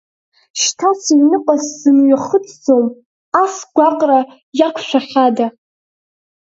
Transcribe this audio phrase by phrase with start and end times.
[0.61, 2.85] Шьҭа сыҩныҟа сзымҩахыҵӡом,
[3.41, 4.19] ас агәаҟра
[4.57, 5.47] иақәшәахьада?